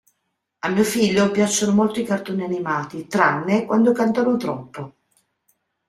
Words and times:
A 0.65 0.69
mio 0.69 0.83
figlio 0.83 1.29
piacciono 1.29 1.73
molto 1.73 1.99
i 1.99 2.03
cartoni 2.03 2.43
animati, 2.43 3.05
tranne 3.05 3.67
quando 3.67 3.91
cantano 3.91 4.35
troppo. 4.35 4.95